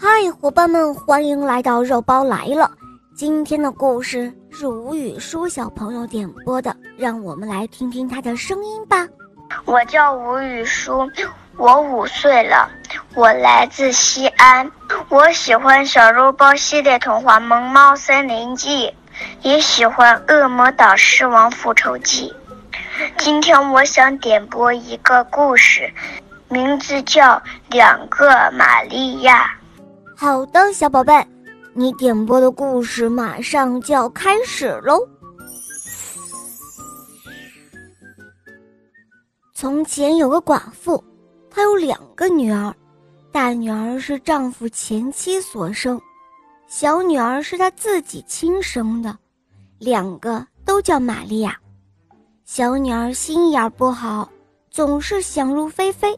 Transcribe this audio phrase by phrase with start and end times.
[0.00, 2.70] 嗨，伙伴们，欢迎来到肉包来了。
[3.16, 9.04] 今天的故事是吴雨舒小朋友点播的，让我们来听听他的声音吧。
[9.64, 11.10] 我叫吴雨舒，
[11.56, 12.70] 我五岁了，
[13.16, 14.70] 我来自西安。
[15.08, 18.86] 我喜欢小肉包系列童话《萌猫森林记》，
[19.42, 22.32] 也喜欢《恶魔岛狮王复仇记》。
[23.18, 25.92] 今天我想点播一个故事，
[26.48, 27.30] 名字叫
[27.68, 29.44] 《两个玛利亚》。
[30.20, 31.14] 好的，小宝贝，
[31.74, 34.98] 你点播的故事马上就要开始喽。
[39.54, 41.00] 从前有个寡妇，
[41.48, 42.74] 她有两个女儿，
[43.30, 46.00] 大女儿是丈夫前妻所生，
[46.66, 49.16] 小女儿是她自己亲生的，
[49.78, 51.56] 两个都叫玛利亚。
[52.44, 54.28] 小女儿心眼不好，
[54.68, 56.12] 总是想入非非；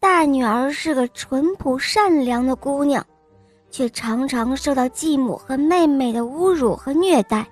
[0.00, 3.06] 大女儿是个淳朴善良的姑娘，
[3.70, 7.46] 却常常受到继母和妹妹的侮辱和虐待。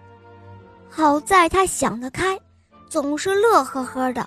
[0.89, 2.39] 好在她想得开，
[2.89, 4.27] 总是乐呵呵的，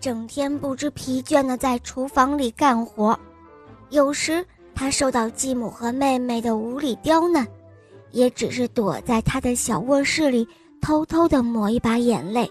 [0.00, 3.18] 整天不知疲倦地在厨房里干活。
[3.90, 4.44] 有时
[4.74, 7.46] 她受到继母和妹妹的无理刁难，
[8.12, 10.46] 也只是躲在她的小卧室里，
[10.80, 12.48] 偷偷地抹一把眼泪。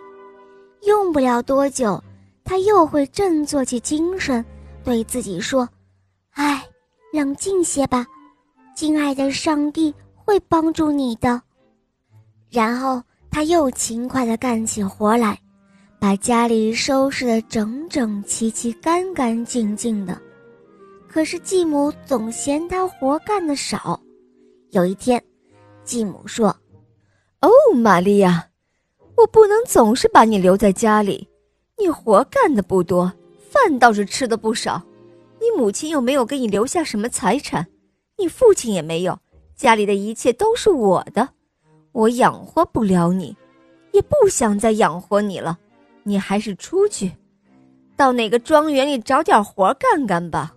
[0.83, 2.01] 用不了多久，
[2.43, 4.45] 他又会振作起精神，
[4.83, 5.67] 对自己说
[6.35, 6.63] ：“哎，
[7.11, 8.05] 冷静些吧，
[8.77, 11.41] 亲爱的上帝会帮助你的。”
[12.47, 15.35] 然后他又勤快地干起活来，
[15.99, 20.21] 把家里收拾得整整齐齐、干干净净的。
[21.07, 23.99] 可是继母总嫌他活干得少。
[24.69, 25.19] 有一天，
[25.83, 26.55] 继母说
[27.41, 28.47] ：“哦，玛利亚。”
[29.17, 31.27] 我不能总是把你留在家里，
[31.79, 33.11] 你活干的不多，
[33.49, 34.79] 饭倒是吃的不少。
[35.41, 37.67] 你母亲又没有给你留下什么财产，
[38.17, 39.17] 你父亲也没有，
[39.55, 41.29] 家里的一切都是我的，
[41.91, 43.35] 我养活不了你，
[43.93, 45.57] 也不想再养活你了。
[46.03, 47.11] 你还是出去，
[47.95, 50.55] 到哪个庄园里找点活干干吧。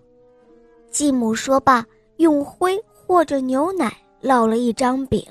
[0.89, 1.85] 继母说罢，
[2.17, 5.23] 用灰和着牛奶烙了一张饼，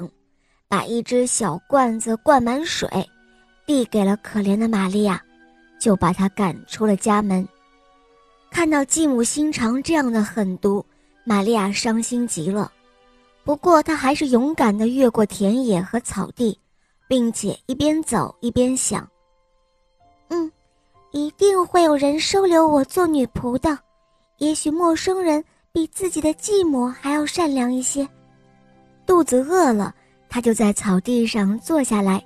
[0.69, 2.89] 把一只小罐子灌满水。
[3.67, 5.23] 递给了可怜的玛利亚，
[5.79, 7.47] 就把她赶出了家门。
[8.51, 10.85] 看到继母心肠这样的狠毒，
[11.25, 12.71] 玛利亚伤心极了。
[13.45, 16.59] 不过她还是勇敢地越过田野和草地，
[17.09, 19.09] 并且一边走一边想
[20.29, 20.51] ：“嗯，
[21.11, 23.79] 一定会有人收留我做女仆的。
[24.39, 25.43] 也许陌生人
[25.73, 28.09] 比自己的继母还要善良一些。”
[29.07, 29.95] 肚子饿了，
[30.29, 32.23] 她就在草地上坐下来。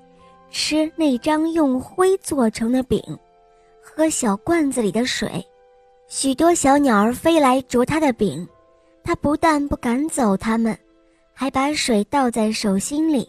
[0.50, 3.02] 吃那张用灰做成的饼，
[3.82, 5.44] 喝小罐子里的水，
[6.06, 8.46] 许多小鸟儿飞来啄它的饼，
[9.04, 10.76] 他不但不赶走它们，
[11.34, 13.28] 还把水倒在手心里，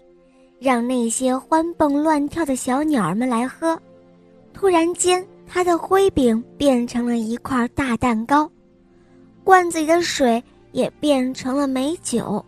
[0.58, 3.78] 让那些欢蹦乱跳的小鸟儿们来喝。
[4.54, 8.50] 突然间，他的灰饼变成了一块大蛋糕，
[9.44, 10.42] 罐子里的水
[10.72, 12.44] 也变成了美酒。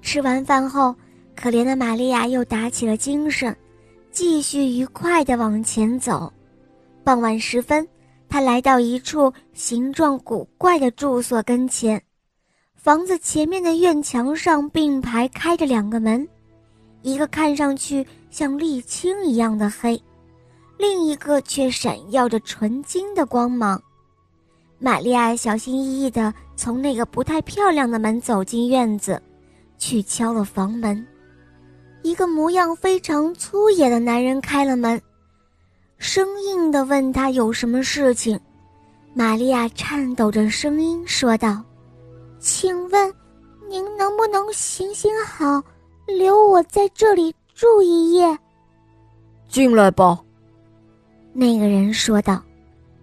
[0.00, 0.94] 吃完饭后，
[1.36, 3.54] 可怜的玛利亚又打起了精神。
[4.10, 6.32] 继续愉快地往前走。
[7.04, 7.86] 傍晚时分，
[8.28, 12.02] 他来到一处形状古怪的住所跟前。
[12.82, 16.26] 房子前面的院墙上并排开着两个门，
[17.02, 20.02] 一个看上去像沥青一样的黑，
[20.78, 23.78] 另一个却闪耀着纯金的光芒。
[24.78, 29.20] 玛利亚小心翼翼地从那个不太漂亮的门走进院子，
[29.76, 31.06] 去敲了房门。
[32.00, 34.98] 一个模样非常粗野的男人开了门，
[35.98, 38.40] 生硬地问他有什么事情。
[39.12, 41.62] 玛利亚颤抖着声音说道
[42.40, 43.14] ：“请问，
[43.68, 45.62] 您能不能行行好，
[46.06, 48.36] 留我在这里住一夜？”
[49.46, 50.18] 进来吧，
[51.32, 52.42] 那个人说道。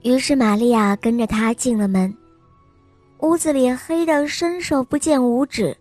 [0.03, 2.13] 于是玛利亚跟着他进了门。
[3.19, 5.75] 屋子里黑得伸手不见五指。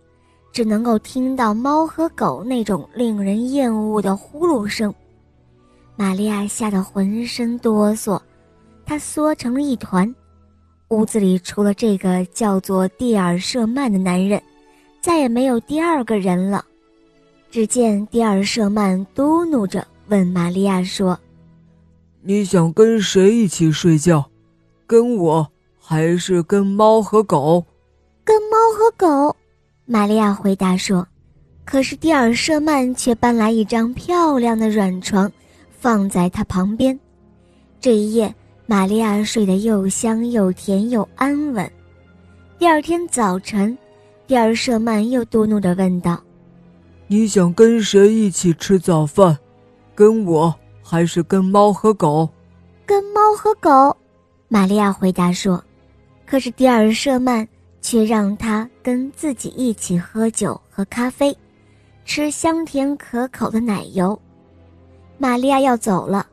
[0.52, 4.94] 只能够听到猫和狗那种令人厌恶的呼噜声，
[5.96, 8.18] 玛利亚吓得浑身哆嗦，
[8.86, 10.14] 她缩成了一团。
[10.88, 14.40] 屋子里除了这个叫做蒂尔舍曼的男人，
[15.00, 16.64] 再也没有第二个人了。
[17.50, 21.18] 只见蒂尔舍曼嘟哝着问玛利亚说
[22.22, 24.30] ：“你想跟谁一起睡觉？
[24.86, 25.50] 跟我，
[25.80, 27.64] 还是跟猫和狗
[28.24, 29.34] ？”“跟猫和狗。”
[29.86, 31.06] 玛利亚回答说
[31.64, 35.30] ：“可是蒂尔舍曼却搬来一张漂亮的软床，
[35.80, 36.98] 放在他旁边。
[37.80, 38.34] 这一夜，
[38.68, 41.70] 玛利亚睡得又香又甜又安稳。
[42.58, 43.76] 第二天早晨，
[44.26, 46.20] 蒂尔舍曼又嘟哝着问道
[47.06, 49.38] ：“你想跟谁一起吃早饭？
[49.94, 50.52] 跟我
[50.82, 52.28] 还是跟猫和狗
[52.84, 53.96] ？”“跟猫和狗。”
[54.48, 55.62] 玛利亚回答说。
[56.26, 57.46] 可是蒂尔舍曼
[57.80, 61.36] 却让他跟自己一起喝酒、喝咖啡，
[62.04, 64.20] 吃香甜可口的奶油。
[65.18, 66.26] 玛利亚要走了，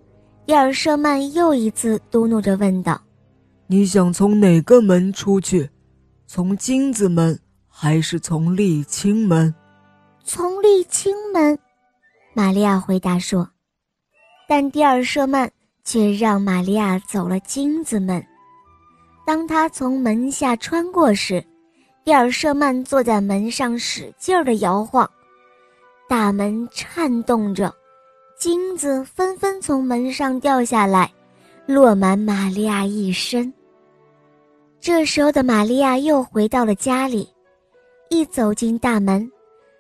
[0.45, 3.01] 蒂尔舍曼又一次嘟哝着问道
[3.67, 5.69] ：“你想从哪个门出去？
[6.27, 7.39] 从金子门？”
[7.75, 9.53] 还是从沥青门，
[10.23, 11.57] 从沥青门，
[12.35, 13.49] 玛利亚回答说。
[14.47, 15.51] 但蒂尔舍曼
[15.83, 18.23] 却让玛利亚走了金子门。
[19.25, 21.43] 当他从门下穿过时，
[22.05, 25.09] 蒂尔舍曼坐在门上使劲儿地摇晃，
[26.07, 27.73] 大门颤动着，
[28.43, 31.09] 金子纷纷从门上掉下来，
[31.65, 33.53] 落满玛利亚一身。
[34.81, 37.25] 这时候的玛利亚又回到了家里。
[38.09, 39.31] 一走进大门，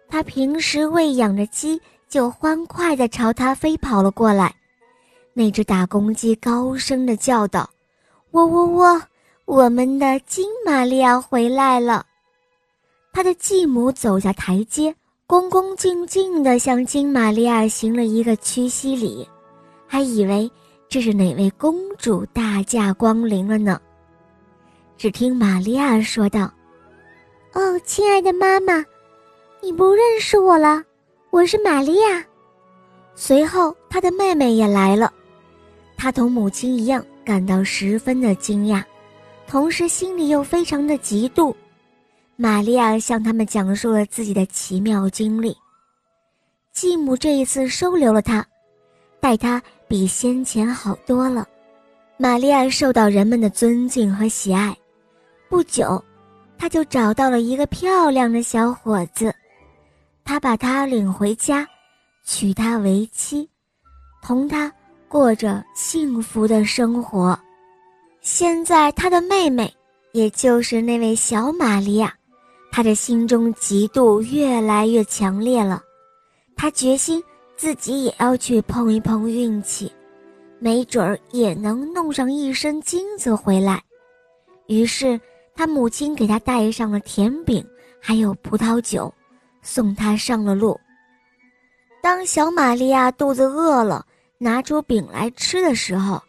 [0.07, 1.77] 她平时喂养的鸡
[2.07, 4.55] 就欢快地朝他飞跑了过来。
[5.33, 7.69] 那只大公鸡高声地叫道
[8.31, 9.01] ：“喔喔喔，
[9.43, 12.05] 我们的金玛利亚回来了！”
[13.11, 19.27] 他的继母走下台阶，恭恭敬敬地向金玛利亚行了一个屈膝礼，
[19.87, 20.51] 还以为
[20.89, 23.79] 这是哪位公主大驾光临了呢。
[24.97, 26.51] 只听玛利亚说道。
[27.53, 28.83] 哦，亲爱的妈妈，
[29.61, 30.83] 你不认识我了，
[31.29, 32.23] 我是玛利亚。
[33.15, 35.11] 随后，她的妹妹也来了，
[35.95, 38.83] 她同母亲一样感到十分的惊讶，
[39.47, 41.55] 同时心里又非常的嫉妒。
[42.35, 45.55] 玛利亚向他们讲述了自己的奇妙经历。
[46.71, 48.45] 继母这一次收留了她，
[49.19, 51.47] 待她比先前好多了。
[52.17, 54.75] 玛利亚受到人们的尊敬和喜爱，
[55.49, 56.03] 不久。
[56.55, 59.35] 他就找到了一个漂亮的小伙子，
[60.23, 61.67] 他把他领回家，
[62.23, 63.49] 娶她为妻，
[64.21, 64.71] 同他
[65.09, 67.37] 过着幸福的生活。
[68.21, 69.73] 现在他的妹妹，
[70.13, 72.15] 也就是那位小玛利亚，
[72.75, 75.83] 他的心中嫉妒越来越强烈了。
[76.55, 77.23] 他决心
[77.55, 79.91] 自己也要去碰一碰运气，
[80.57, 83.79] 没准儿也能弄上一身金子回来。
[84.65, 85.21] 于是。
[85.55, 87.63] 他母亲给他带上了甜饼，
[88.01, 89.13] 还有葡萄酒，
[89.61, 90.75] 送他上了路。
[92.01, 94.03] 当小玛利亚肚子饿了，
[94.39, 96.19] 拿出饼来吃的时候，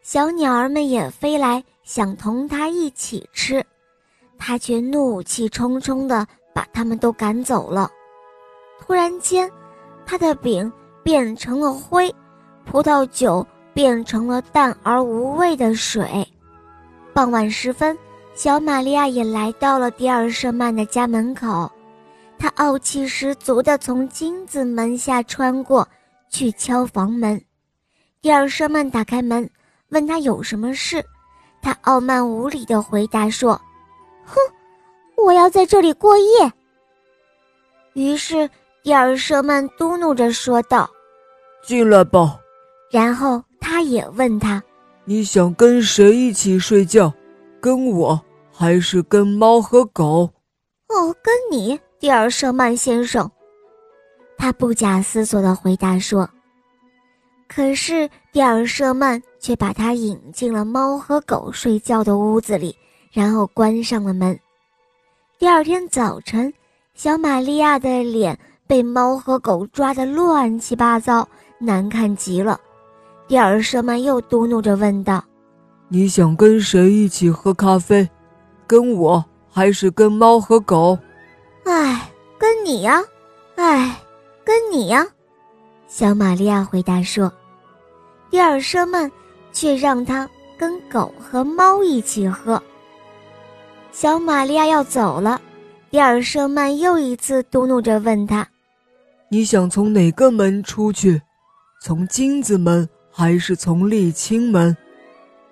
[0.00, 3.66] 小鸟儿们也飞来，想同他一起吃，
[4.38, 7.90] 他却怒气冲冲地把他们都赶走了。
[8.80, 9.50] 突然间，
[10.06, 12.14] 他的饼变成了灰，
[12.64, 16.26] 葡萄酒变成了淡而无味的水。
[17.12, 17.96] 傍晚时分。
[18.34, 21.68] 小玛利亚也来到了迪尔舍曼的家门口，
[22.38, 25.84] 她傲气十足地从金子门下穿过
[26.30, 27.42] 去敲房门。
[28.22, 29.50] 迪尔舍曼打开门，
[29.88, 31.04] 问他有什么事。
[31.60, 33.60] 他傲慢无礼地回答说
[34.28, 34.36] ：“哼，
[35.16, 36.52] 我要在这里过夜。”
[37.94, 38.48] 于是
[38.82, 40.88] 迪尔舍曼嘟哝着说道
[41.64, 42.38] ：“进来吧。”
[42.92, 44.62] 然后他也问他
[45.04, 47.12] ：“你想跟谁一起睡觉？
[47.60, 48.20] 跟我？”
[48.60, 50.28] 还是跟猫和狗？
[50.88, 53.30] 哦，跟你，蒂尔舍曼先生。
[54.36, 56.28] 他不假思索地回答说。
[57.46, 62.76] 可是蒂尔舍曼却把他引进了猫和狗睡觉的屋子里，
[63.12, 64.38] 然后关上了门。
[65.38, 66.52] 第二天早晨，
[66.94, 71.26] 小玛利亚的脸被猫和狗抓得乱七八糟，
[71.58, 72.60] 难看极了。
[73.26, 75.22] 蒂尔舍曼又嘟哝着问道
[75.88, 78.08] ：“你想跟谁一起喝咖啡？”
[78.66, 80.98] 跟我还是跟猫和狗？
[81.64, 83.02] 哎，跟你呀！
[83.56, 83.98] 哎，
[84.44, 85.06] 跟你呀！
[85.86, 87.32] 小玛利亚回答说。
[88.30, 89.10] 蒂尔舍曼
[89.52, 92.62] 却让他跟狗和猫一起喝。
[94.00, 95.40] 小玛利亚要走了，
[95.90, 98.48] 蒂尔舍曼又一次嘟哝着问他
[99.28, 101.20] ：“你想从哪个门出去？
[101.82, 104.76] 从金子门还是从沥青门？”“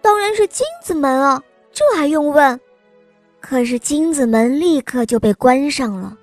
[0.01, 2.61] 当然是金子门啊，这还用问？”
[3.43, 6.17] 可是金子门立刻就被关上了，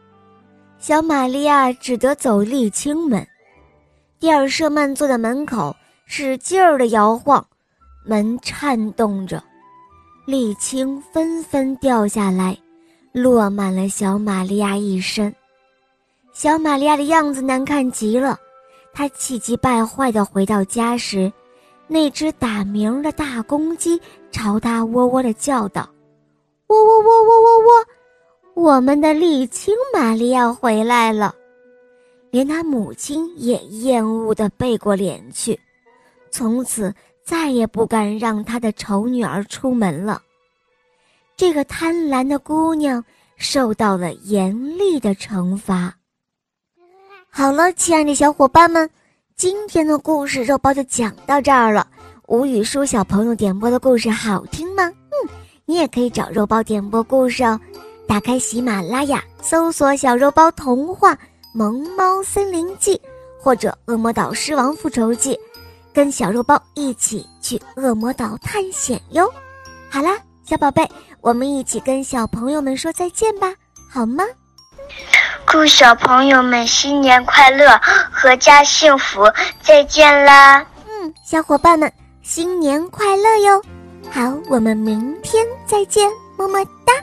[0.79, 3.27] 小玛利亚只得走沥青门。
[4.17, 5.75] 蒂尔舍曼坐在门口，
[6.05, 7.45] 使劲儿地摇晃，
[8.05, 9.43] 门颤动着，
[10.25, 12.57] 沥青纷纷掉下来，
[13.11, 15.33] 落满了小玛利亚一身。
[16.31, 18.39] 小玛利亚的样子难看极了，
[18.93, 21.31] 她气急败坏地回到家时，
[21.87, 23.99] 那只打鸣的大公鸡
[24.31, 25.89] 朝她喔喔地叫道。
[26.67, 27.85] 喔喔喔喔喔喔！
[28.55, 31.35] 我们的沥青玛利亚回来了，
[32.31, 35.59] 连他母亲也厌恶地背过脸去，
[36.31, 40.21] 从此再也不敢让他的丑女儿出门了。
[41.35, 43.03] 这个贪婪的姑娘
[43.37, 45.93] 受到了严厉的惩罚。
[47.29, 48.87] 好了，亲爱的小伙伴们，
[49.35, 51.87] 今天的故事肉包就讲到这儿了。
[52.27, 54.83] 吴雨舒小朋友点播的故事好听吗？
[54.85, 55.29] 嗯，
[55.65, 57.59] 你也可以找肉包点播故事哦。
[58.07, 61.17] 打开喜马拉雅，搜索“小肉包童话
[61.53, 63.01] 萌猫森林记”
[63.41, 65.33] 或者《恶魔岛狮王复仇记》，
[65.93, 69.31] 跟小肉包一起去恶魔岛探险哟。
[69.89, 70.89] 好啦，小宝贝，
[71.21, 73.53] 我们一起跟小朋友们说再见吧，
[73.91, 74.23] 好吗？
[75.47, 77.79] 祝小朋友们新年快乐，
[78.11, 79.21] 阖家幸福！
[79.61, 80.65] 再见啦！
[80.87, 81.91] 嗯，小伙伴们
[82.23, 83.61] 新年快乐哟！
[84.11, 86.93] 好，我们明天再见，么么哒。